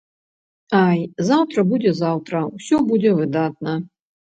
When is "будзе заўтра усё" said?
1.73-2.83